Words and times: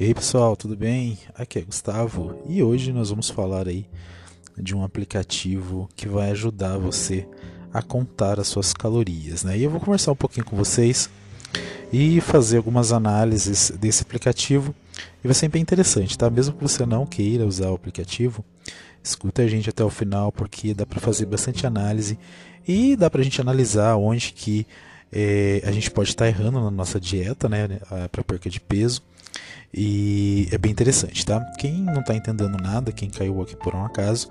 E 0.00 0.04
aí 0.04 0.14
pessoal, 0.14 0.56
tudo 0.56 0.76
bem? 0.76 1.18
Aqui 1.34 1.58
é 1.58 1.62
Gustavo 1.62 2.40
e 2.48 2.62
hoje 2.62 2.92
nós 2.92 3.10
vamos 3.10 3.28
falar 3.28 3.66
aí 3.66 3.84
de 4.56 4.72
um 4.72 4.84
aplicativo 4.84 5.88
que 5.96 6.06
vai 6.06 6.30
ajudar 6.30 6.78
você 6.78 7.26
a 7.74 7.82
contar 7.82 8.38
as 8.38 8.46
suas 8.46 8.72
calorias, 8.72 9.42
né? 9.42 9.58
E 9.58 9.64
eu 9.64 9.70
vou 9.70 9.80
conversar 9.80 10.12
um 10.12 10.14
pouquinho 10.14 10.46
com 10.46 10.54
vocês 10.54 11.10
e 11.92 12.20
fazer 12.20 12.58
algumas 12.58 12.92
análises 12.92 13.72
desse 13.72 14.04
aplicativo 14.04 14.72
e 15.24 15.26
vai 15.26 15.34
ser 15.34 15.48
bem 15.48 15.62
interessante, 15.62 16.16
tá? 16.16 16.30
Mesmo 16.30 16.54
que 16.54 16.62
você 16.62 16.86
não 16.86 17.04
queira 17.04 17.44
usar 17.44 17.68
o 17.72 17.74
aplicativo, 17.74 18.44
escuta 19.02 19.42
a 19.42 19.48
gente 19.48 19.68
até 19.68 19.82
o 19.82 19.90
final 19.90 20.30
porque 20.30 20.74
dá 20.74 20.86
para 20.86 21.00
fazer 21.00 21.26
bastante 21.26 21.66
análise 21.66 22.16
e 22.68 22.94
dá 22.94 23.10
para 23.10 23.20
a 23.20 23.24
gente 23.24 23.40
analisar 23.40 23.96
onde 23.96 24.32
que 24.32 24.64
é, 25.12 25.62
a 25.64 25.72
gente 25.72 25.90
pode 25.90 26.10
estar 26.10 26.26
errando 26.26 26.60
na 26.60 26.70
nossa 26.70 27.00
dieta, 27.00 27.48
né, 27.48 27.68
para 28.10 28.22
perca 28.22 28.48
de 28.48 28.60
peso 28.60 29.02
e 29.72 30.48
é 30.50 30.58
bem 30.58 30.72
interessante, 30.72 31.24
tá? 31.26 31.40
Quem 31.58 31.82
não 31.82 32.00
está 32.00 32.14
entendendo 32.14 32.56
nada, 32.56 32.90
quem 32.90 33.10
caiu 33.10 33.42
aqui 33.42 33.54
por 33.54 33.74
um 33.74 33.84
acaso, 33.84 34.28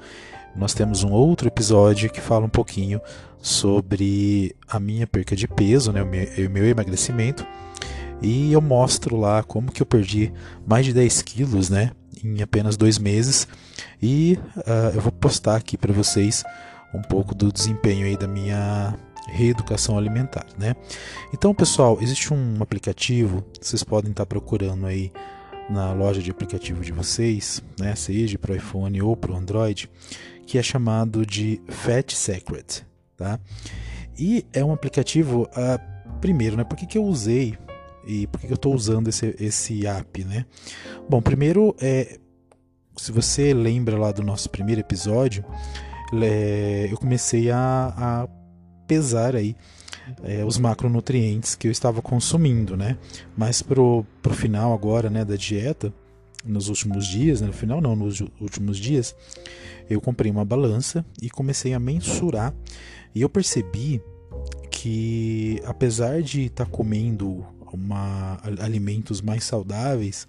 nós 0.55 0.73
temos 0.73 1.04
um 1.04 1.12
outro 1.12 1.48
episódio 1.48 2.09
que 2.09 2.20
fala 2.20 2.45
um 2.45 2.49
pouquinho 2.49 2.99
sobre 3.40 4.55
a 4.68 4.80
minha 4.80 5.05
perca 5.05 5.35
de 5.35 5.48
peso, 5.48 5.91
né, 5.91 6.02
o 6.02 6.08
meu, 6.08 6.26
o 6.48 6.49
meu 6.49 6.66
emagrecimento. 6.66 7.46
E 8.20 8.52
eu 8.52 8.62
mostro 8.62 9.16
lá 9.16 9.44
como 9.44 9.71
que 9.71 9.82
eu 9.82 9.85
perdi 9.85 10.34
mais 10.66 10.85
de 10.85 10.94
10 10.94 11.21
quilos, 11.21 11.70
né, 11.70 11.91
em 12.23 12.41
apenas 12.41 12.76
dois 12.76 12.98
meses. 12.98 13.48
E 14.02 14.40
uh, 14.57 14.96
eu 14.96 15.02
vou 15.02 15.12
postar 15.12 15.55
aqui 15.55 15.77
para 15.77 15.94
vocês 15.94 16.44
um 16.91 17.02
pouco 17.02 17.35
do 17.35 17.52
desempenho 17.52 18.07
aí 18.07 18.18
da 18.18 18.27
minha 18.27 18.96
reeducação 19.27 19.98
alimentar, 19.98 20.45
né? 20.58 20.76
Então, 21.34 21.54
pessoal, 21.54 21.98
existe 22.02 22.34
um 22.34 22.57
aplicativo, 22.62 23.43
vocês 23.60 23.84
podem 23.84 24.12
estar 24.12 24.26
procurando 24.26 24.85
aí 24.85 25.12
na 25.70 25.91
loja 25.93 26.21
de 26.21 26.32
aplicativo 26.32 26.82
de 26.82 26.91
vocês, 26.91 27.62
né, 27.77 27.93
seja 27.96 28.37
para 28.37 28.54
o 28.54 28.55
iPhone 28.55 29.02
ou 29.02 29.15
para 29.18 29.32
o 29.32 29.35
Android, 29.35 29.90
que 30.46 30.57
é 30.57 30.63
chamado 30.63 31.26
de 31.26 31.62
Fat 31.68 32.13
Secret, 32.13 32.85
tá? 33.18 33.40
E 34.18 34.46
é 34.54 34.63
um 34.63 34.71
aplicativo, 34.71 35.43
uh, 35.43 36.20
primeiro, 36.21 36.55
né, 36.55 36.63
por 36.63 36.77
que, 36.77 36.85
que 36.85 36.98
eu 36.98 37.04
usei 37.04 37.57
e 38.07 38.26
por 38.27 38.40
que, 38.40 38.48
que 38.48 38.54
eu 38.54 38.55
estou 38.55 38.74
usando 38.74 39.09
esse, 39.09 39.35
esse 39.40 39.85
app, 39.85 40.24
né? 40.24 40.46
Bom, 41.09 41.21
primeiro, 41.21 41.76
é, 41.82 42.18
se 42.96 43.12
você 43.12 43.54
lembra 43.54 43.98
lá 43.98 44.12
do 44.12 44.24
nosso 44.24 44.49
primeiro 44.49 44.80
episódio, 44.80 45.43
eu 46.90 46.98
comecei 46.98 47.52
a, 47.52 47.93
a 47.96 48.27
pesar 48.88 49.35
aí 49.35 49.55
é, 50.24 50.43
os 50.46 50.57
macronutrientes 50.57 51.55
que 51.55 51.68
eu 51.68 51.71
estava 51.71 52.02
consumindo, 52.02 52.77
né? 52.77 52.98
Mas 53.35 53.62
pro, 53.62 54.05
pro 54.21 54.34
final 54.34 54.74
agora, 54.74 55.10
né, 55.10 55.26
da 55.26 55.35
dieta, 55.35 55.93
nos 56.46 56.70
últimos 56.70 57.05
dias, 57.05 57.41
né, 57.41 57.48
no 57.48 57.54
final 57.54 57.82
não, 57.82 57.96
nos 57.96 58.21
últimos 58.40 58.77
dias, 58.77 59.15
eu 59.90 59.99
comprei 59.99 60.32
uma 60.32 60.46
balança 60.46 61.05
e 61.21 61.30
comecei 61.30 61.74
a 61.74 61.80
mensurar 61.80 62.54
e 63.13 63.21
eu 63.21 63.30
percebi 63.30 64.02
que 64.69 65.62
apesar 65.66 66.22
de 66.22 66.46
estar 66.46 66.66
tá 66.66 66.72
comendo 66.72 67.46
uma, 67.74 68.40
alimentos 68.62 69.22
mais 69.22 69.44
saudáveis, 69.44 70.28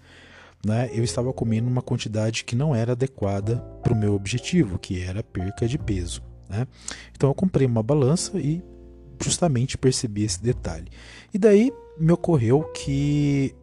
né, 0.65 0.89
eu 0.91 1.03
estava 1.03 1.31
comendo 1.31 1.69
uma 1.69 1.81
quantidade 1.81 2.43
que 2.43 2.55
não 2.55 2.75
era 2.75 2.91
adequada 2.91 3.57
para 3.81 3.93
o 3.93 3.95
meu 3.95 4.13
objetivo, 4.13 4.77
que 4.77 5.01
era 5.01 5.23
perca 5.23 5.67
de 5.67 5.77
peso. 5.77 6.28
Né? 6.49 6.67
Então 7.15 7.29
eu 7.29 7.33
comprei 7.33 7.67
uma 7.67 7.83
balança 7.83 8.37
e 8.39 8.63
justamente 9.21 9.77
percebi 9.77 10.23
esse 10.23 10.41
detalhe. 10.41 10.87
E 11.33 11.37
daí 11.37 11.71
me 11.97 12.11
ocorreu 12.11 12.63
que 12.73 13.53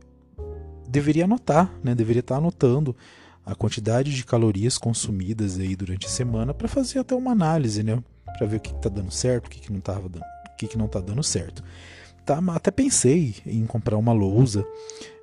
deveria 0.89 1.25
anotar, 1.25 1.73
né? 1.83 1.95
deveria 1.95 2.20
estar 2.20 2.37
anotando 2.37 2.96
a 3.45 3.55
quantidade 3.55 4.14
de 4.14 4.25
calorias 4.25 4.77
consumidas 4.77 5.58
aí 5.58 5.77
durante 5.77 6.07
a 6.07 6.11
semana 6.11 6.52
para 6.52 6.69
fazer 6.69 6.98
até 6.98 7.14
uma 7.14 7.30
análise, 7.30 7.83
né? 7.83 8.02
Para 8.36 8.46
ver 8.46 8.57
o 8.57 8.61
que 8.61 8.73
está 8.73 8.89
dando 8.89 9.13
certo, 9.13 9.46
o 9.46 9.51
que, 9.51 9.70
não 9.70 9.79
estava 9.79 10.08
dando, 10.08 10.25
o 10.25 10.57
que 10.57 10.77
não 10.77 10.86
está 10.86 11.01
dando 11.01 11.23
certo. 11.23 11.63
Tá, 12.25 12.42
até 12.48 12.73
pensei 12.73 13.36
em 13.46 13.64
comprar 13.64 13.96
uma 13.96 14.13
lousa 14.13 14.67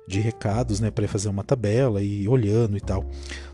de 0.08 0.20
recados, 0.20 0.80
né, 0.80 0.90
para 0.90 1.06
fazer 1.06 1.28
uma 1.28 1.44
tabela 1.44 2.02
e 2.02 2.26
olhando 2.26 2.78
e 2.78 2.80
tal. 2.80 3.04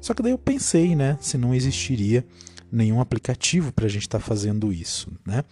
Só 0.00 0.14
que 0.14 0.22
daí 0.22 0.32
eu 0.32 0.38
pensei, 0.38 0.94
né, 0.94 1.18
se 1.20 1.36
não 1.36 1.52
existiria 1.52 2.24
nenhum 2.70 3.00
aplicativo 3.00 3.72
para 3.72 3.86
a 3.86 3.88
gente 3.88 4.02
estar 4.02 4.18
tá 4.18 4.24
fazendo 4.24 4.72
isso, 4.72 5.12
né? 5.26 5.44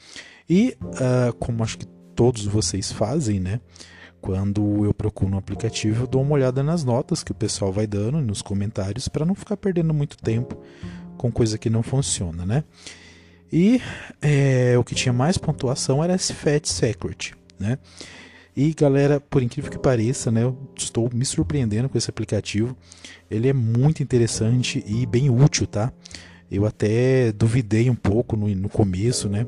E 0.48 0.76
uh, 0.82 1.32
como 1.38 1.62
acho 1.62 1.78
que 1.78 1.86
todos 2.14 2.44
vocês 2.44 2.90
fazem, 2.90 3.40
né? 3.40 3.60
Quando 4.20 4.84
eu 4.84 4.92
procuro 4.92 5.34
um 5.34 5.38
aplicativo, 5.38 6.04
eu 6.04 6.06
dou 6.06 6.22
uma 6.22 6.34
olhada 6.34 6.62
nas 6.62 6.82
notas 6.82 7.22
que 7.22 7.30
o 7.30 7.34
pessoal 7.34 7.72
vai 7.72 7.86
dando 7.86 8.20
nos 8.20 8.42
comentários 8.42 9.06
para 9.08 9.24
não 9.24 9.34
ficar 9.34 9.56
perdendo 9.56 9.94
muito 9.94 10.16
tempo 10.16 10.60
com 11.16 11.30
coisa 11.30 11.56
que 11.56 11.70
não 11.70 11.82
funciona, 11.82 12.44
né? 12.44 12.64
E 13.52 13.80
é, 14.20 14.76
o 14.78 14.84
que 14.84 14.94
tinha 14.94 15.12
mais 15.12 15.38
pontuação 15.38 16.02
era 16.02 16.14
esse 16.14 16.34
Fat 16.34 16.66
Secret, 16.66 17.34
né? 17.58 17.78
E 18.56 18.74
galera, 18.74 19.20
por 19.20 19.40
incrível 19.40 19.70
que 19.70 19.78
pareça, 19.78 20.32
né, 20.32 20.42
eu 20.42 20.58
estou 20.76 21.08
me 21.14 21.24
surpreendendo 21.24 21.88
com 21.88 21.96
esse 21.96 22.10
aplicativo. 22.10 22.76
Ele 23.30 23.48
é 23.48 23.52
muito 23.52 24.02
interessante 24.02 24.82
e 24.84 25.06
bem 25.06 25.30
útil, 25.30 25.64
tá? 25.64 25.92
Eu 26.50 26.64
até 26.66 27.32
duvidei 27.32 27.90
um 27.90 27.94
pouco 27.94 28.36
no, 28.36 28.48
no 28.48 28.68
começo, 28.68 29.28
né? 29.28 29.46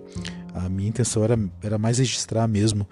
A 0.55 0.69
minha 0.69 0.89
intenção 0.89 1.25
era, 1.25 1.39
era 1.63 1.79
mais 1.79 1.99
registrar 1.99 2.47
mesmo 2.47 2.87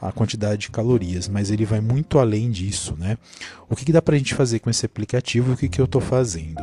a 0.00 0.12
quantidade 0.12 0.62
de 0.62 0.70
calorias, 0.70 1.28
mas 1.28 1.50
ele 1.50 1.64
vai 1.64 1.80
muito 1.80 2.18
além 2.18 2.50
disso, 2.50 2.94
né? 2.98 3.16
O 3.68 3.74
que, 3.74 3.84
que 3.84 3.92
dá 3.92 4.02
para 4.02 4.14
a 4.14 4.18
gente 4.18 4.34
fazer 4.34 4.58
com 4.58 4.68
esse 4.68 4.84
aplicativo 4.84 5.50
e 5.50 5.54
o 5.54 5.56
que, 5.56 5.68
que 5.68 5.80
eu 5.80 5.86
estou 5.86 6.00
fazendo? 6.00 6.62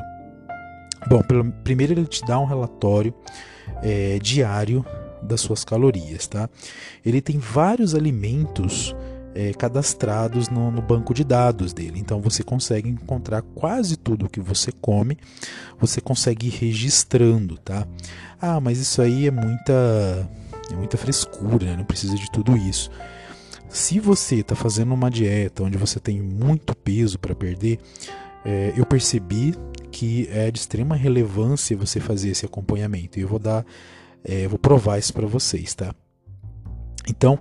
Bom, 1.10 1.24
pelo, 1.24 1.52
primeiro 1.64 1.94
ele 1.94 2.06
te 2.06 2.24
dá 2.26 2.40
um 2.40 2.46
relatório 2.46 3.14
é, 3.82 4.20
diário 4.20 4.86
das 5.24 5.42
suas 5.42 5.64
calorias, 5.64 6.28
tá? 6.28 6.50
Ele 7.04 7.22
tem 7.22 7.40
vários 7.40 7.96
alimentos 7.96 8.96
é, 9.34 9.53
cadastrados 9.53 10.50
no, 10.50 10.72
no, 10.72 10.81
banco 10.81 11.14
de 11.14 11.24
dados 11.24 11.74
dele. 11.74 12.00
Então 12.00 12.22
você 12.22 12.44
consegue 12.44 12.90
encontrar 12.90 13.42
quase 13.42 13.97
tudo 13.97 14.30
que 14.30 14.40
você 14.40 14.72
come, 14.72 15.18
você 15.80 16.02
consegue 16.02 16.47
ir 16.47 16.52
registrando, 16.52 17.58
tá? 17.58 17.88
Ah, 18.40 18.59
mas 18.59 18.80
isso 18.80 19.02
aí 19.02 19.28
é 19.28 19.31
muita, 19.31 20.30
é 20.72 20.75
muita 20.75 20.97
frescura, 20.97 21.66
né? 21.66 21.75
não 21.78 21.86
precisa 21.86 22.16
de 22.16 22.30
tudo 22.31 22.58
isso. 22.58 22.90
Se 23.70 24.00
você 24.00 24.38
está 24.38 24.56
fazendo 24.56 24.94
uma 24.94 25.09
dieta 25.09 25.64
onde 25.64 25.78
você 25.78 26.00
tem 26.00 26.22
muito 26.22 26.75
peso 26.75 27.18
para 27.18 27.34
perder, 27.34 27.80
é, 28.44 28.74
eu 28.75 28.86
percebi 28.86 29.56
que 29.91 30.28
é 30.31 30.50
de 30.52 30.59
extrema 30.59 30.96
relevância 30.96 31.78
você 31.78 32.00
fazer 32.00 32.30
esse 32.30 32.46
acompanhamento. 32.46 33.18
E 33.18 33.22
eu 33.22 33.28
vou 33.28 33.40
dar, 33.40 33.66
é, 34.24 34.47
vou 34.47 34.59
provar 34.59 34.97
isso 34.97 35.14
para 35.14 35.25
vocês, 35.25 35.74
tá? 35.74 35.94
Então, 37.08 37.40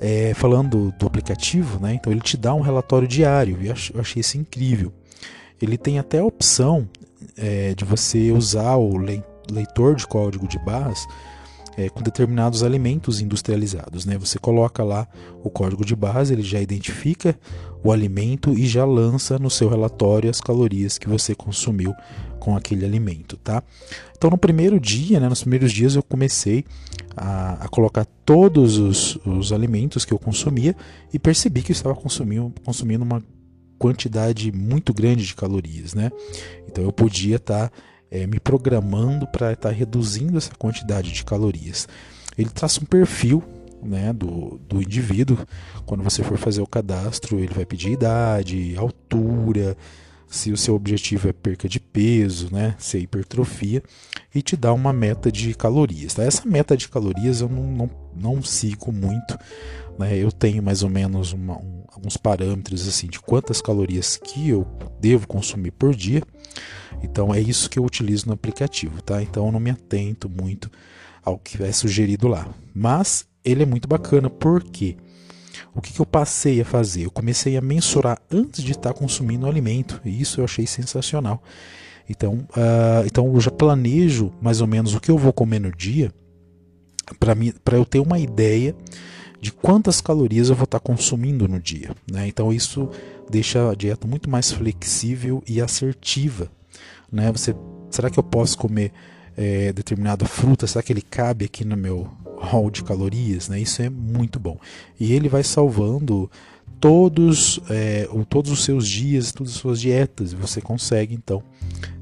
é, 0.00 0.34
falando 0.34 0.92
do 0.98 1.06
aplicativo, 1.06 1.80
né? 1.80 1.94
Então 1.94 2.12
ele 2.12 2.20
te 2.20 2.36
dá 2.36 2.54
um 2.54 2.60
relatório 2.60 3.06
diário 3.08 3.58
e 3.60 3.68
eu 3.68 4.00
achei 4.00 4.20
isso 4.20 4.36
incrível. 4.38 4.92
Ele 5.60 5.78
tem 5.78 5.98
até 5.98 6.18
a 6.18 6.24
opção 6.24 6.88
é, 7.36 7.74
de 7.74 7.84
você 7.84 8.30
usar 8.32 8.76
o 8.76 8.96
leitor 9.50 9.94
de 9.94 10.06
código 10.06 10.46
de 10.46 10.58
barras 10.58 11.06
é, 11.76 11.88
com 11.88 12.02
determinados 12.02 12.62
alimentos 12.62 13.20
industrializados. 13.20 14.04
Né? 14.04 14.16
Você 14.18 14.38
coloca 14.38 14.82
lá 14.82 15.06
o 15.42 15.50
código 15.50 15.84
de 15.84 15.94
barras, 15.94 16.30
ele 16.30 16.42
já 16.42 16.60
identifica 16.60 17.38
o 17.82 17.92
alimento 17.92 18.58
e 18.58 18.66
já 18.66 18.84
lança 18.84 19.38
no 19.38 19.50
seu 19.50 19.68
relatório 19.68 20.30
as 20.30 20.40
calorias 20.40 20.98
que 20.98 21.08
você 21.08 21.34
consumiu 21.34 21.94
com 22.38 22.56
aquele 22.56 22.84
alimento. 22.84 23.36
Tá? 23.38 23.62
Então, 24.16 24.30
no 24.30 24.38
primeiro 24.38 24.78
dia, 24.80 25.20
né, 25.20 25.28
nos 25.28 25.40
primeiros 25.42 25.72
dias, 25.72 25.96
eu 25.96 26.02
comecei 26.02 26.64
a, 27.16 27.64
a 27.64 27.68
colocar 27.68 28.06
todos 28.24 28.78
os, 28.78 29.16
os, 29.24 29.52
alimentos 29.52 30.04
que 30.04 30.12
eu 30.12 30.18
consumia 30.18 30.74
e 31.12 31.18
percebi 31.18 31.62
que 31.62 31.72
eu 31.72 31.74
estava 31.74 31.94
consumindo, 31.94 32.52
consumindo 32.64 33.04
uma 33.04 33.22
quantidade 33.78 34.50
muito 34.52 34.94
grande 34.94 35.26
de 35.26 35.34
calorias. 35.34 35.94
Né? 35.94 36.10
Então, 36.66 36.84
eu 36.84 36.92
podia 36.92 37.36
estar. 37.36 37.68
Tá 37.68 37.76
é, 38.10 38.26
me 38.26 38.38
programando 38.38 39.26
para 39.26 39.52
estar 39.52 39.70
tá 39.70 39.74
reduzindo 39.74 40.38
essa 40.38 40.52
quantidade 40.56 41.12
de 41.12 41.24
calorias. 41.24 41.88
Ele 42.36 42.50
traça 42.50 42.80
um 42.80 42.86
perfil 42.86 43.42
né, 43.82 44.12
do, 44.12 44.58
do 44.68 44.82
indivíduo. 44.82 45.38
Quando 45.84 46.02
você 46.02 46.22
for 46.22 46.38
fazer 46.38 46.62
o 46.62 46.66
cadastro, 46.66 47.38
ele 47.38 47.54
vai 47.54 47.64
pedir 47.64 47.92
idade, 47.92 48.74
altura, 48.76 49.76
se 50.28 50.52
o 50.52 50.56
seu 50.56 50.74
objetivo 50.74 51.28
é 51.28 51.32
perca 51.32 51.68
de 51.68 51.78
peso, 51.78 52.48
né, 52.52 52.74
se 52.78 52.96
é 52.96 53.00
hipertrofia, 53.00 53.82
e 54.34 54.42
te 54.42 54.56
dá 54.56 54.72
uma 54.72 54.92
meta 54.92 55.30
de 55.30 55.54
calorias. 55.54 56.14
Tá? 56.14 56.24
Essa 56.24 56.48
meta 56.48 56.76
de 56.76 56.88
calorias 56.88 57.40
eu 57.40 57.48
não, 57.48 57.62
não, 57.62 57.90
não 58.14 58.42
sigo 58.42 58.92
muito. 58.92 59.38
Né? 59.98 60.16
Eu 60.16 60.32
tenho 60.32 60.62
mais 60.62 60.82
ou 60.82 60.90
menos 60.90 61.32
uma, 61.32 61.56
um, 61.56 61.84
alguns 61.92 62.16
parâmetros 62.16 62.86
assim 62.88 63.06
de 63.06 63.20
quantas 63.20 63.60
calorias 63.60 64.16
que 64.16 64.48
eu 64.48 64.66
devo 65.00 65.26
consumir 65.26 65.70
por 65.70 65.94
dia. 65.94 66.22
Então 67.02 67.34
é 67.34 67.40
isso 67.40 67.70
que 67.70 67.78
eu 67.78 67.84
utilizo 67.84 68.26
no 68.26 68.32
aplicativo, 68.32 69.02
tá? 69.02 69.22
Então 69.22 69.46
eu 69.46 69.52
não 69.52 69.60
me 69.60 69.70
atento 69.70 70.28
muito 70.28 70.70
ao 71.22 71.38
que 71.38 71.62
é 71.62 71.72
sugerido 71.72 72.28
lá. 72.28 72.48
Mas 72.74 73.26
ele 73.44 73.62
é 73.62 73.66
muito 73.66 73.86
bacana 73.86 74.30
porque 74.30 74.96
o 75.74 75.80
que, 75.80 75.92
que 75.92 76.00
eu 76.00 76.06
passei 76.06 76.60
a 76.60 76.64
fazer? 76.64 77.04
Eu 77.04 77.10
comecei 77.10 77.56
a 77.56 77.60
mensurar 77.60 78.20
antes 78.30 78.62
de 78.62 78.72
estar 78.72 78.92
consumindo 78.92 79.46
o 79.46 79.48
alimento, 79.48 80.00
e 80.04 80.20
isso 80.20 80.40
eu 80.40 80.44
achei 80.44 80.66
sensacional. 80.66 81.42
Então, 82.08 82.46
uh, 82.50 83.06
então 83.06 83.32
eu 83.32 83.40
já 83.40 83.50
planejo 83.50 84.32
mais 84.40 84.60
ou 84.60 84.66
menos 84.66 84.94
o 84.94 85.00
que 85.00 85.10
eu 85.10 85.16
vou 85.16 85.32
comer 85.32 85.58
no 85.58 85.72
dia 85.72 86.12
para 87.18 87.76
eu 87.76 87.84
ter 87.84 88.00
uma 88.00 88.18
ideia 88.18 88.74
de 89.40 89.52
quantas 89.52 90.00
calorias 90.00 90.48
eu 90.48 90.54
vou 90.54 90.64
estar 90.64 90.80
consumindo 90.80 91.46
no 91.46 91.60
dia. 91.60 91.94
Né? 92.10 92.26
Então 92.28 92.52
isso 92.52 92.88
deixa 93.30 93.70
a 93.70 93.74
dieta 93.74 94.06
muito 94.06 94.28
mais 94.28 94.50
flexível 94.50 95.42
e 95.46 95.60
assertiva. 95.60 96.50
Né? 97.12 97.30
Você, 97.32 97.54
será 97.90 98.08
que 98.08 98.18
eu 98.18 98.22
posso 98.22 98.56
comer 98.56 98.92
é, 99.36 99.72
determinada 99.72 100.24
fruta? 100.24 100.66
Será 100.66 100.82
que 100.82 100.92
ele 100.92 101.02
cabe 101.02 101.44
aqui 101.44 101.64
no 101.64 101.76
meu 101.76 102.10
hall 102.44 102.70
de 102.70 102.84
calorias? 102.84 103.48
Né? 103.48 103.60
Isso 103.60 103.82
é 103.82 103.90
muito 103.90 104.38
bom. 104.38 104.58
E 104.98 105.12
ele 105.12 105.28
vai 105.28 105.42
salvando 105.42 106.30
todos, 106.80 107.60
é, 107.70 108.08
todos 108.28 108.50
os 108.50 108.64
seus 108.64 108.86
dias, 108.86 109.32
todas 109.32 109.54
as 109.54 109.58
suas 109.58 109.80
dietas. 109.80 110.32
Você 110.32 110.60
consegue 110.60 111.14
então 111.14 111.42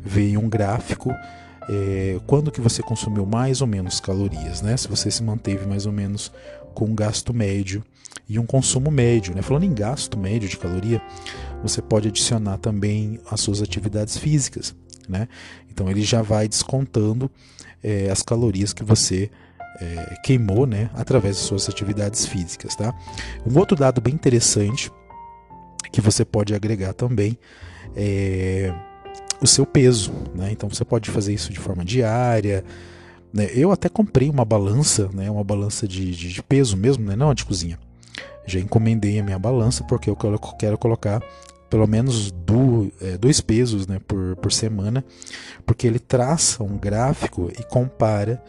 ver 0.01 0.31
em 0.31 0.37
um 0.37 0.49
gráfico 0.49 1.15
é, 1.69 2.19
quando 2.27 2.51
que 2.51 2.61
você 2.61 2.83
consumiu 2.83 3.25
mais 3.25 3.61
ou 3.61 3.67
menos 3.67 4.01
calorias, 4.01 4.63
né? 4.63 4.77
Se 4.77 4.89
você 4.89 5.11
se 5.11 5.23
manteve 5.23 5.67
mais 5.67 5.87
ou 5.87 5.93
menos 5.93 6.33
com 6.75 6.87
um 6.87 6.95
gasto 6.95 7.33
médio 7.33 7.85
e 8.29 8.39
um 8.39 8.47
consumo 8.47 8.91
médio, 8.91 9.35
né? 9.35 9.43
Falando 9.43 9.65
em 9.65 9.75
gasto 9.75 10.19
médio 10.19 10.49
de 10.49 10.57
caloria, 10.57 11.01
você 11.63 11.81
pode 11.81 12.09
adicionar 12.09 12.59
também 12.59 13.21
as 13.31 13.41
suas 13.41 13.63
atividades 13.63 14.17
físicas, 14.17 14.75
né? 15.09 15.29
Então 15.71 15.91
ele 15.91 16.03
já 16.03 16.23
vai 16.23 16.49
descontando 16.49 17.31
é, 17.83 18.11
as 18.11 18.23
calorias 18.23 18.73
que 18.73 18.85
você 18.85 19.31
é, 19.81 20.17
queimou, 20.23 20.67
né? 20.67 20.91
Através 20.95 21.37
das 21.37 21.45
suas 21.45 21.69
atividades 21.69 22.27
físicas, 22.27 22.77
tá? 22.77 22.95
Um 23.47 23.59
outro 23.59 23.77
dado 23.77 24.01
bem 24.01 24.15
interessante 24.15 24.91
que 25.91 26.01
você 26.01 26.25
pode 26.25 26.55
agregar 26.55 26.95
também 26.95 27.39
é 27.95 28.73
o 29.41 29.47
seu 29.47 29.67
peso. 29.67 30.13
Né? 30.35 30.51
Então 30.53 30.69
você 30.69 30.85
pode 30.85 31.11
fazer 31.11 31.35
isso 31.35 31.53
de 31.53 31.59
forma 31.59 31.85
diária. 31.85 32.65
Né? 33.33 33.51
Eu 33.53 33.73
até 33.73 33.89
comprei 33.89 34.31
uma 34.31 34.45
balança, 34.45 35.11
né? 35.13 35.31
uma 35.31 35.45
balança 35.45 35.87
de, 35.87 36.11
de, 36.13 36.33
de 36.33 36.43
peso 36.43 36.77
mesmo, 36.77 37.05
né? 37.05 37.17
não 37.17 37.35
de 37.35 37.45
cozinha. 37.45 37.79
Já 38.47 38.59
encomendei 38.59 39.19
a 39.19 39.23
minha 39.23 39.39
balança 39.39 39.85
porque 39.85 40.09
eu 40.09 40.17
quero 40.59 40.79
colocar 40.79 41.23
pelo 41.69 41.87
menos 41.87 42.31
do, 42.31 42.93
é, 43.01 43.17
dois 43.17 43.41
pesos 43.41 43.87
né, 43.87 43.99
por, 44.07 44.37
por 44.37 44.53
semana, 44.53 45.03
porque 45.65 45.87
ele 45.87 45.99
traça 45.99 46.63
um 46.63 46.77
gráfico 46.77 47.51
e 47.59 47.63
compara 47.63 48.43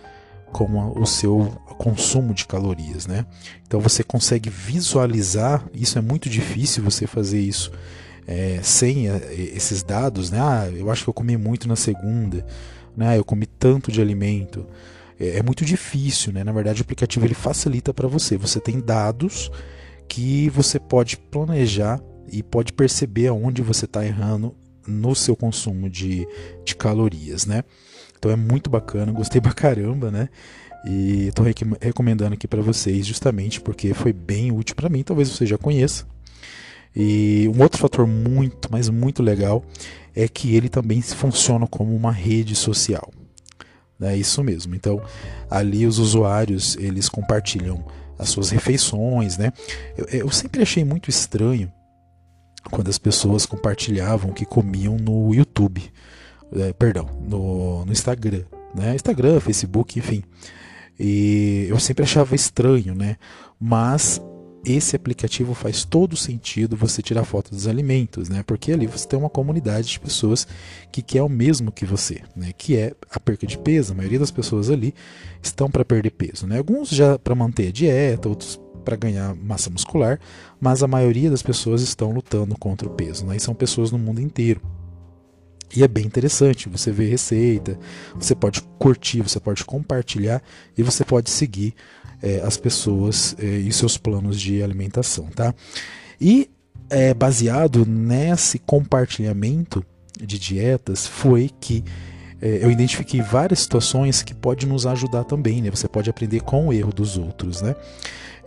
com 0.54 0.94
o 0.98 1.06
seu 1.06 1.52
consumo 1.78 2.34
de 2.34 2.46
calorias. 2.46 3.06
Né? 3.06 3.26
Então 3.68 3.82
você 3.82 4.04
consegue 4.04 4.50
visualizar, 4.50 5.68
isso 5.74 5.98
é 5.98 6.02
muito 6.02 6.30
difícil 6.30 6.84
você 6.84 7.06
fazer 7.06 7.42
isso 7.42 7.72
é, 8.26 8.60
sem 8.64 9.10
é, 9.10 9.34
esses 9.34 9.84
dados, 9.84 10.32
né? 10.32 10.40
Ah, 10.40 10.70
eu 10.74 10.90
acho 10.90 11.04
que 11.04 11.10
eu 11.10 11.14
comi 11.14 11.36
muito 11.36 11.68
na 11.68 11.76
segunda, 11.76 12.46
né? 12.96 13.18
Eu 13.18 13.26
comi 13.26 13.46
tanto 13.46 13.92
de 13.92 14.02
alimento. 14.02 14.66
É, 15.20 15.40
é 15.40 15.44
muito 15.44 15.66
difícil, 15.66 16.32
né? 16.32 16.44
Na 16.44 16.52
verdade, 16.52 16.82
o 16.82 16.84
aplicativo 16.84 17.26
ele 17.26 17.34
facilita 17.34 17.94
para 17.94 18.08
você. 18.08 18.38
Você 18.38 18.60
tem 18.60 18.80
dados 18.80 19.52
que 20.08 20.50
você 20.50 20.80
pode 20.80 21.18
planejar 21.18 22.00
e 22.32 22.42
pode 22.42 22.72
perceber 22.72 23.28
aonde 23.28 23.62
você 23.62 23.86
está 23.86 24.06
errando 24.06 24.56
no 24.88 25.16
seu 25.16 25.36
consumo 25.36 25.90
de, 25.90 26.28
de 26.64 26.76
calorias, 26.76 27.46
né? 27.46 27.64
Então 28.24 28.31
é 28.31 28.38
muito 28.38 28.70
bacana, 28.70 29.12
gostei 29.12 29.42
pra 29.42 29.52
caramba, 29.52 30.10
né? 30.10 30.30
E 30.86 31.28
estou 31.28 31.46
recomendando 31.81 32.34
aqui 32.34 32.48
para 32.48 32.62
vocês 32.62 33.06
justamente 33.06 33.60
porque 33.60 33.94
foi 33.94 34.14
bem 34.14 34.50
útil 34.50 34.78
para 34.78 34.88
mim. 34.88 35.04
Talvez 35.04 35.28
você 35.28 35.46
já 35.46 35.58
conheça, 35.58 36.06
e 36.96 37.52
um 37.54 37.62
outro 37.62 37.81
fator 37.81 38.08
muito, 38.08 38.70
mas 38.72 38.88
muito 38.88 39.22
legal 39.22 39.62
é 40.16 40.25
que 40.25 40.56
ele 40.56 40.70
também 40.70 41.02
funciona 41.02 41.68
como 41.68 41.94
uma 41.94 42.14
rede 42.14 42.56
social. 42.56 43.12
É 44.02 44.16
isso 44.16 44.42
mesmo. 44.42 44.74
Então, 44.74 45.02
ali 45.50 45.86
os 45.86 46.00
usuários 46.00 46.78
eles 46.78 47.10
compartilham 47.10 47.84
as 48.18 48.30
suas 48.30 48.52
refeições, 48.52 49.38
né? 49.38 49.52
Eu, 49.98 50.06
eu 50.06 50.31
sempre 50.31 50.62
achei 50.62 50.86
muito 50.86 51.10
estranho 51.10 51.70
quando 52.72 52.88
as 52.88 52.98
pessoas 52.98 53.46
compartilhavam 53.46 54.31
o 54.31 54.34
que 54.34 54.46
comiam 54.46 54.96
no 54.96 55.34
YouTube, 55.34 55.92
é, 56.56 56.74
perdão, 56.74 57.08
no, 57.22 57.86
no 57.86 57.92
Instagram, 57.92 58.44
né? 58.76 58.96
Instagram, 58.96 59.40
Facebook, 59.40 60.00
enfim. 60.00 60.24
E 61.00 61.66
eu 61.70 61.80
sempre 61.80 62.04
achava 62.04 62.36
estranho, 62.36 62.94
né? 62.94 63.18
Mas 63.60 64.22
esse 64.66 64.96
aplicativo 64.96 65.54
faz 65.54 65.84
todo 65.84 66.16
sentido 66.16 66.78
você 66.78 67.02
tirar 67.02 67.26
foto 67.26 67.52
dos 67.52 67.68
alimentos, 67.68 68.30
né? 68.30 68.44
Porque 68.46 68.72
ali 68.72 68.88
você 68.88 69.08
tem 69.08 69.20
uma 69.20 69.30
comunidade 69.30 69.90
de 69.90 70.00
pessoas 70.00 70.48
que 70.92 71.02
quer 71.02 71.22
o 71.22 71.30
mesmo 71.30 71.72
que 71.72 71.86
você, 71.86 72.22
né? 72.36 72.52
Que 72.58 72.78
é 72.78 72.94
a 73.12 73.20
perca 73.20 73.46
de 73.46 73.58
peso. 73.58 73.92
A 73.92 73.96
maioria 73.96 74.20
das 74.20 74.32
pessoas 74.32 74.70
ali 74.70 74.94
estão 75.42 75.70
para 75.70 75.84
perder 75.84 76.12
peso, 76.12 76.48
né? 76.48 76.58
Alguns 76.60 76.90
já 76.90 77.20
para 77.20 77.36
manter 77.36 77.68
a 77.68 77.72
dieta, 77.72 78.30
outros 78.30 78.60
para 78.86 78.96
ganhar 78.96 79.34
massa 79.36 79.70
muscular, 79.70 80.20
mas 80.60 80.84
a 80.84 80.88
maioria 80.88 81.30
das 81.30 81.42
pessoas 81.42 81.82
estão 81.82 82.12
lutando 82.12 82.58
contra 82.58 82.88
o 82.88 82.92
peso, 82.92 83.26
né? 83.26 83.36
E 83.36 83.40
são 83.40 83.54
pessoas 83.54 83.92
no 83.92 83.98
mundo 83.98 84.22
inteiro. 84.22 84.62
E 85.75 85.84
é 85.84 85.88
bem 85.88 86.06
interessante, 86.06 86.70
você 86.70 86.92
vê 86.92 87.10
receita, 87.10 87.78
você 88.16 88.36
pode 88.36 88.62
curtir, 88.78 89.22
você 89.22 89.40
pode 89.40 89.66
compartilhar 89.66 90.42
e 90.78 90.84
você 90.84 91.04
pode 91.04 91.30
seguir 91.30 91.74
é, 92.22 92.42
as 92.42 92.58
pessoas 92.58 93.36
é, 93.40 93.46
e 93.46 93.72
seus 93.72 93.98
planos 93.98 94.40
de 94.40 94.62
alimentação, 94.62 95.25
tá? 95.25 95.54
E 96.22 96.50
é, 96.90 97.14
baseado 97.14 97.86
nesse 97.86 98.60
compartilhamento 98.60 99.84
de 100.22 100.38
dietas 100.38 101.08
foi 101.08 101.50
que 101.60 101.84
é, 102.40 102.60
eu 102.64 102.70
identifiquei 102.70 103.22
várias 103.22 103.60
situações 103.60 104.22
que 104.22 104.34
pode 104.34 104.68
nos 104.68 104.86
ajudar 104.86 105.24
também, 105.24 105.62
né? 105.62 105.72
Você 105.72 105.88
pode 105.88 106.10
aprender 106.10 106.42
com 106.42 106.68
o 106.68 106.74
erro 106.74 106.94
dos 106.94 107.18
outros, 107.18 107.62
né? 107.62 107.75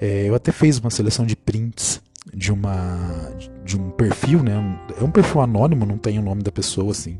É, 0.00 0.28
eu 0.28 0.34
até 0.34 0.52
fiz 0.52 0.78
uma 0.78 0.90
seleção 0.90 1.26
de 1.26 1.34
prints 1.34 2.00
de 2.34 2.52
uma 2.52 3.32
de 3.64 3.76
um 3.76 3.90
perfil, 3.90 4.42
né? 4.42 4.52
É 5.00 5.04
um 5.04 5.10
perfil 5.10 5.40
anônimo, 5.40 5.84
não 5.84 5.98
tem 5.98 6.18
o 6.18 6.22
nome 6.22 6.42
da 6.42 6.52
pessoa 6.52 6.92
assim 6.92 7.18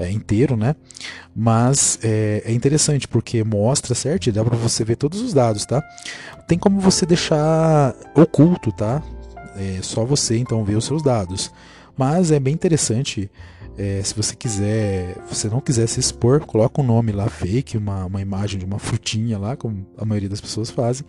é, 0.00 0.10
inteiro, 0.10 0.56
né? 0.56 0.74
Mas 1.36 1.98
é, 2.02 2.42
é, 2.46 2.52
interessante 2.52 3.06
porque 3.06 3.44
mostra 3.44 3.94
certo, 3.94 4.32
dá 4.32 4.42
para 4.42 4.56
você 4.56 4.82
ver 4.82 4.96
todos 4.96 5.20
os 5.20 5.34
dados, 5.34 5.66
tá? 5.66 5.82
Tem 6.48 6.58
como 6.58 6.80
você 6.80 7.04
deixar 7.04 7.94
oculto, 8.14 8.72
tá? 8.72 9.02
É 9.56 9.80
só 9.82 10.04
você 10.04 10.38
então 10.38 10.64
ver 10.64 10.76
os 10.76 10.86
seus 10.86 11.02
dados. 11.02 11.52
Mas 11.96 12.30
é 12.30 12.40
bem 12.40 12.54
interessante. 12.54 13.30
É, 13.76 14.02
se 14.02 14.14
você 14.14 14.34
quiser, 14.34 15.16
você 15.28 15.48
não 15.48 15.60
quiser 15.60 15.86
se 15.86 16.00
expor, 16.00 16.40
coloca 16.40 16.80
um 16.80 16.84
nome 16.84 17.12
lá 17.12 17.28
fake, 17.28 17.76
uma, 17.76 18.06
uma 18.06 18.20
imagem 18.20 18.58
de 18.58 18.64
uma 18.64 18.78
frutinha 18.78 19.38
lá, 19.38 19.56
como 19.56 19.86
a 19.96 20.04
maioria 20.04 20.28
das 20.28 20.40
pessoas 20.40 20.70
fazem, 20.70 21.06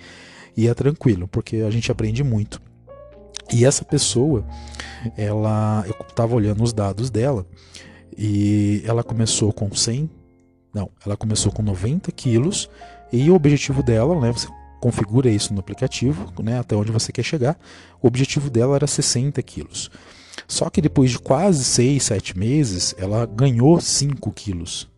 e 0.56 0.68
é 0.68 0.74
tranquilo, 0.74 1.28
porque 1.28 1.58
a 1.58 1.70
gente 1.70 1.92
aprende 1.92 2.24
muito. 2.24 2.62
E 3.52 3.66
essa 3.66 3.84
pessoa, 3.84 4.46
ela, 5.18 5.84
eu 5.88 5.96
estava 6.08 6.36
olhando 6.36 6.64
os 6.64 6.74
dados 6.74 7.10
dela 7.10 7.46
e 8.18 8.82
ela 8.86 9.04
começou 9.04 9.52
com 9.52 9.74
100, 9.74 10.10
não, 10.74 10.90
ela 11.06 11.18
começou 11.18 11.52
com 11.52 11.62
90 11.62 12.12
quilos 12.12 12.70
e 13.12 13.30
o 13.30 13.36
objetivo 13.36 13.84
dela, 13.84 14.20
né, 14.20 14.32
você 14.32 14.48
configura 14.80 15.30
isso 15.30 15.54
no 15.54 15.60
aplicativo, 15.60 16.32
né, 16.42 16.60
até 16.60 16.76
onde 16.76 16.92
você 16.92 17.12
quer 17.12 17.24
chegar, 17.24 17.58
o 18.02 18.08
objetivo 18.08 18.50
dela 18.50 18.76
era 18.76 18.88
60 18.88 19.42
quilos. 19.44 19.92
Só 20.48 20.70
que 20.70 20.82
depois 20.82 21.12
de 21.12 21.20
quase 21.20 21.64
6, 21.64 22.04
7 22.04 22.38
meses, 22.38 22.96
ela 22.98 23.26
ganhou 23.26 23.80
5 23.80 24.32
quilos. 24.32 24.91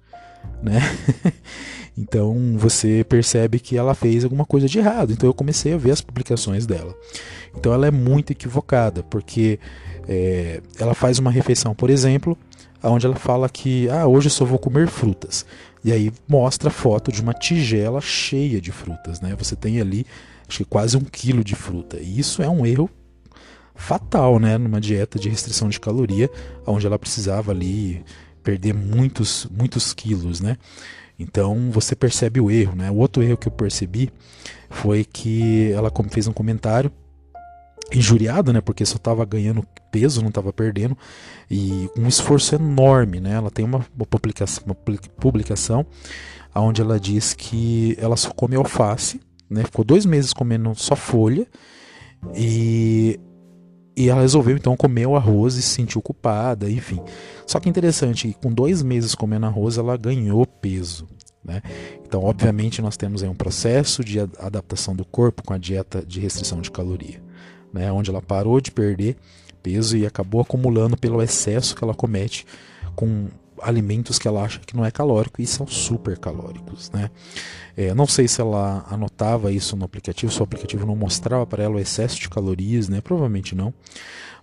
Né? 0.61 0.79
então 1.97 2.55
você 2.57 3.05
percebe 3.07 3.59
que 3.59 3.77
ela 3.77 3.93
fez 3.93 4.23
alguma 4.23 4.45
coisa 4.45 4.67
de 4.67 4.79
errado. 4.79 5.11
Então 5.11 5.29
eu 5.29 5.33
comecei 5.33 5.73
a 5.73 5.77
ver 5.77 5.91
as 5.91 6.01
publicações 6.01 6.65
dela. 6.65 6.95
Então 7.55 7.73
ela 7.73 7.87
é 7.87 7.91
muito 7.91 8.31
equivocada, 8.31 9.03
porque 9.03 9.59
é, 10.07 10.61
ela 10.79 10.93
faz 10.93 11.19
uma 11.19 11.31
refeição, 11.31 11.73
por 11.75 11.89
exemplo, 11.89 12.37
onde 12.81 13.05
ela 13.05 13.15
fala 13.15 13.47
que 13.49 13.89
ah, 13.89 14.07
hoje 14.07 14.27
eu 14.27 14.31
só 14.31 14.45
vou 14.45 14.59
comer 14.59 14.87
frutas. 14.87 15.45
E 15.83 15.91
aí 15.91 16.11
mostra 16.27 16.69
a 16.69 16.71
foto 16.71 17.11
de 17.11 17.21
uma 17.21 17.33
tigela 17.33 17.99
cheia 17.99 18.61
de 18.61 18.71
frutas. 18.71 19.19
Né? 19.19 19.35
Você 19.37 19.55
tem 19.55 19.81
ali 19.81 20.05
acho 20.47 20.59
que 20.59 20.65
quase 20.65 20.95
um 20.97 21.01
quilo 21.01 21.43
de 21.43 21.55
fruta. 21.55 21.97
E 21.99 22.19
isso 22.19 22.41
é 22.41 22.49
um 22.49 22.65
erro 22.65 22.89
fatal, 23.75 24.39
né? 24.39 24.57
Numa 24.57 24.79
dieta 24.79 25.17
de 25.17 25.29
restrição 25.29 25.69
de 25.69 25.79
caloria, 25.79 26.29
onde 26.65 26.85
ela 26.85 26.99
precisava 26.99 27.51
ali 27.51 28.03
perder 28.43 28.73
muitos, 28.73 29.47
muitos 29.51 29.93
quilos, 29.93 30.41
né? 30.41 30.57
Então 31.17 31.71
você 31.71 31.95
percebe 31.95 32.41
o 32.41 32.51
erro, 32.51 32.75
né? 32.75 32.91
O 32.91 32.95
outro 32.95 33.23
erro 33.23 33.37
que 33.37 33.47
eu 33.47 33.51
percebi 33.51 34.11
foi 34.69 35.05
que 35.05 35.71
ela 35.71 35.91
fez 36.09 36.27
um 36.27 36.33
comentário 36.33 36.91
injuriada, 37.93 38.51
né? 38.51 38.61
Porque 38.61 38.85
só 38.85 38.97
estava 38.97 39.23
ganhando 39.25 39.65
peso, 39.91 40.21
não 40.21 40.29
estava 40.29 40.51
perdendo 40.51 40.97
e 41.49 41.89
um 41.97 42.07
esforço 42.07 42.55
enorme, 42.55 43.19
né? 43.19 43.33
Ela 43.33 43.51
tem 43.51 43.63
uma, 43.63 43.85
uma 43.95 44.05
publicação, 44.05 44.63
uma 44.65 44.75
publicação 44.75 45.85
onde 46.55 46.81
ela 46.81 46.99
diz 46.99 47.33
que 47.33 47.95
ela 47.99 48.15
só 48.15 48.31
come 48.31 48.55
alface, 48.55 49.21
né? 49.49 49.63
Ficou 49.63 49.85
dois 49.85 50.05
meses 50.05 50.33
comendo 50.33 50.73
só 50.75 50.95
folha 50.95 51.47
E 52.35 53.19
e 53.95 54.09
ela 54.09 54.21
resolveu 54.21 54.55
então 54.55 54.75
comer 54.75 55.07
o 55.07 55.15
arroz 55.15 55.55
e 55.55 55.61
se 55.61 55.69
sentiu 55.69 56.01
culpada, 56.01 56.69
enfim. 56.69 56.99
Só 57.45 57.59
que 57.59 57.69
interessante, 57.69 58.35
com 58.41 58.51
dois 58.51 58.81
meses 58.81 59.13
comendo 59.13 59.45
arroz, 59.45 59.77
ela 59.77 59.95
ganhou 59.95 60.45
peso. 60.45 61.07
Né? 61.43 61.61
Então, 62.05 62.23
obviamente, 62.23 62.81
nós 62.81 62.97
temos 62.97 63.21
aí 63.21 63.29
um 63.29 63.35
processo 63.35 64.03
de 64.03 64.19
adaptação 64.19 64.95
do 64.95 65.05
corpo 65.05 65.43
com 65.43 65.53
a 65.53 65.57
dieta 65.57 66.03
de 66.05 66.19
restrição 66.19 66.61
de 66.61 66.71
caloria, 66.71 67.21
né? 67.71 67.91
onde 67.91 68.09
ela 68.09 68.21
parou 68.21 68.59
de 68.61 68.71
perder 68.71 69.17
peso 69.61 69.95
e 69.95 70.05
acabou 70.05 70.41
acumulando 70.41 70.97
pelo 70.97 71.21
excesso 71.21 71.75
que 71.75 71.83
ela 71.83 71.93
comete 71.93 72.45
com 72.95 73.27
alimentos 73.61 74.19
que 74.19 74.27
ela 74.27 74.43
acha 74.43 74.59
que 74.59 74.75
não 74.75 74.85
é 74.85 74.91
calórico 74.91 75.41
e 75.41 75.47
são 75.47 75.67
super 75.67 76.17
calóricos, 76.17 76.89
né? 76.91 77.09
É, 77.75 77.93
não 77.93 78.05
sei 78.05 78.27
se 78.27 78.39
ela 78.39 78.85
anotava 78.89 79.51
isso 79.51 79.75
no 79.75 79.85
aplicativo, 79.85 80.31
se 80.31 80.39
o 80.39 80.43
aplicativo 80.43 80.85
não 80.85 80.95
mostrava 80.95 81.45
para 81.45 81.63
ela 81.63 81.75
o 81.75 81.79
excesso 81.79 82.19
de 82.19 82.29
calorias, 82.29 82.87
né? 82.87 83.01
Provavelmente 83.01 83.55
não. 83.55 83.73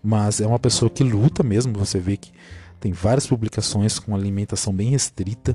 Mas 0.02 0.40
é 0.40 0.46
uma 0.46 0.58
pessoa 0.58 0.90
que 0.90 1.04
luta 1.04 1.42
mesmo, 1.42 1.72
você 1.78 1.98
vê 1.98 2.16
que 2.16 2.32
tem 2.80 2.92
várias 2.92 3.26
publicações 3.26 3.98
com 3.98 4.14
alimentação 4.14 4.72
bem 4.72 4.90
restrita. 4.90 5.54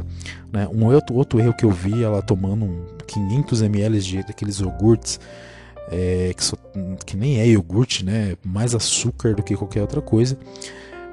Né? 0.53 0.67
Um 0.71 0.85
outro, 0.85 1.15
outro 1.15 1.39
erro 1.39 1.55
que 1.55 1.65
eu 1.65 1.71
vi, 1.71 2.03
ela 2.03 2.21
tomando 2.21 2.65
um 2.65 2.85
500 3.07 3.63
ml 3.63 3.99
de 3.99 4.19
aqueles 4.19 4.59
iogurtes, 4.59 5.19
é, 5.91 6.33
que, 6.35 6.43
só, 6.43 6.55
que 7.03 7.17
nem 7.17 7.39
é 7.39 7.47
iogurte, 7.47 8.05
né? 8.05 8.37
mais 8.45 8.75
açúcar 8.75 9.33
do 9.33 9.41
que 9.41 9.57
qualquer 9.57 9.81
outra 9.81 10.01
coisa. 10.01 10.37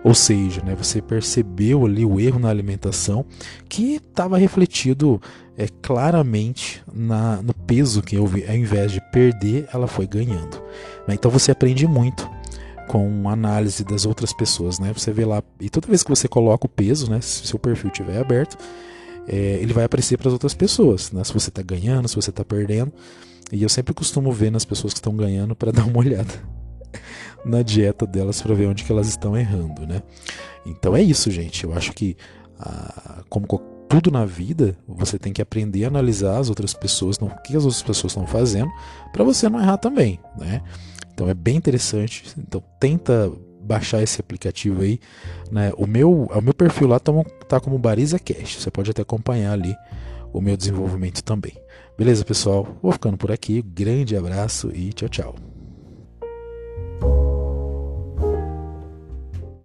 Ou 0.04 0.14
seja, 0.14 0.62
né, 0.62 0.74
você 0.74 1.00
percebeu 1.00 1.86
ali 1.86 2.04
o 2.04 2.18
erro 2.18 2.38
na 2.38 2.48
alimentação 2.48 3.24
que 3.68 3.94
estava 3.94 4.36
refletido 4.36 5.20
é, 5.56 5.68
claramente 5.80 6.82
na, 6.92 7.40
no 7.40 7.54
peso 7.54 8.02
que 8.02 8.16
houve, 8.16 8.44
ao 8.48 8.56
invés 8.56 8.90
de 8.90 9.00
perder, 9.12 9.68
ela 9.72 9.86
foi 9.86 10.06
ganhando. 10.06 10.60
Né? 11.06 11.14
Então 11.14 11.30
você 11.30 11.52
aprende 11.52 11.86
muito 11.86 12.28
com 12.88 13.28
análise 13.28 13.84
das 13.84 14.04
outras 14.04 14.32
pessoas, 14.32 14.78
né? 14.78 14.92
Você 14.92 15.12
vê 15.12 15.24
lá 15.24 15.42
e 15.60 15.70
toda 15.70 15.86
vez 15.86 16.02
que 16.02 16.10
você 16.10 16.26
coloca 16.26 16.66
o 16.66 16.68
peso, 16.68 17.08
né, 17.08 17.20
se 17.20 17.46
seu 17.46 17.58
perfil 17.58 17.88
estiver 17.88 18.20
aberto, 18.20 18.58
é, 19.26 19.58
ele 19.62 19.72
vai 19.72 19.84
aparecer 19.84 20.18
para 20.18 20.28
as 20.28 20.32
outras 20.32 20.52
pessoas, 20.52 21.12
né? 21.12 21.22
Se 21.22 21.32
você 21.32 21.48
está 21.48 21.62
ganhando, 21.62 22.08
se 22.08 22.16
você 22.16 22.30
está 22.30 22.44
perdendo. 22.44 22.92
E 23.52 23.62
eu 23.62 23.68
sempre 23.68 23.94
costumo 23.94 24.32
ver 24.32 24.50
nas 24.50 24.64
pessoas 24.64 24.92
que 24.92 24.98
estão 24.98 25.14
ganhando 25.14 25.54
para 25.54 25.70
dar 25.72 25.84
uma 25.86 25.98
olhada 25.98 26.61
na 27.44 27.62
dieta 27.62 28.06
delas 28.06 28.40
para 28.40 28.54
ver 28.54 28.66
onde 28.66 28.84
que 28.84 28.92
elas 28.92 29.08
estão 29.08 29.36
errando, 29.36 29.86
né? 29.86 30.02
Então 30.64 30.94
é 30.96 31.02
isso, 31.02 31.30
gente. 31.30 31.64
Eu 31.64 31.72
acho 31.72 31.92
que 31.92 32.16
ah, 32.58 33.22
como 33.28 33.46
tudo 33.88 34.10
na 34.10 34.24
vida, 34.24 34.76
você 34.88 35.18
tem 35.18 35.32
que 35.32 35.42
aprender 35.42 35.84
a 35.84 35.88
analisar 35.88 36.38
as 36.38 36.48
outras 36.48 36.72
pessoas, 36.72 37.18
não, 37.18 37.28
o 37.28 37.42
que 37.42 37.56
as 37.56 37.64
outras 37.64 37.82
pessoas 37.82 38.12
estão 38.12 38.26
fazendo, 38.26 38.70
para 39.12 39.22
você 39.22 39.48
não 39.48 39.60
errar 39.60 39.76
também, 39.76 40.18
né? 40.38 40.62
Então 41.12 41.28
é 41.28 41.34
bem 41.34 41.56
interessante. 41.56 42.24
Então 42.38 42.62
tenta 42.80 43.30
baixar 43.60 44.02
esse 44.02 44.20
aplicativo 44.20 44.82
aí, 44.82 44.98
né? 45.50 45.72
O 45.76 45.86
meu, 45.86 46.24
o 46.24 46.40
meu 46.40 46.54
perfil 46.54 46.88
lá 46.88 46.98
tá, 46.98 47.12
tá 47.48 47.60
como 47.60 47.78
Bariza 47.78 48.18
Cash. 48.18 48.56
Você 48.60 48.70
pode 48.70 48.90
até 48.90 49.02
acompanhar 49.02 49.52
ali 49.52 49.76
o 50.32 50.40
meu 50.40 50.56
desenvolvimento 50.56 51.22
também. 51.22 51.52
Beleza, 51.96 52.24
pessoal? 52.24 52.66
Vou 52.82 52.92
ficando 52.92 53.16
por 53.16 53.30
aqui. 53.30 53.62
Grande 53.62 54.16
abraço 54.16 54.70
e 54.74 54.92
tchau, 54.92 55.08
tchau. 55.08 55.51